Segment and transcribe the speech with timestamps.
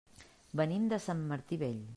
[0.61, 1.81] Venim de Sant Martí Vell.